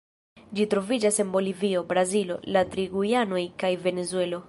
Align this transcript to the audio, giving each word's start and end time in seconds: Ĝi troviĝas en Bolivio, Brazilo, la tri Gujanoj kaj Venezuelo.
Ĝi 0.59 0.65
troviĝas 0.71 1.21
en 1.25 1.29
Bolivio, 1.35 1.85
Brazilo, 1.93 2.41
la 2.57 2.67
tri 2.73 2.89
Gujanoj 2.97 3.47
kaj 3.63 3.73
Venezuelo. 3.89 4.39